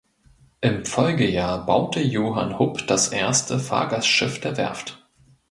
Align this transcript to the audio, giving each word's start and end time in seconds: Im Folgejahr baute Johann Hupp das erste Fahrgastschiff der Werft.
Im 0.61 0.83
Folgejahr 0.83 1.63
baute 1.63 2.01
Johann 2.01 2.57
Hupp 2.57 2.87
das 2.87 3.09
erste 3.09 3.59
Fahrgastschiff 3.59 4.39
der 4.41 4.57
Werft. 4.57 4.97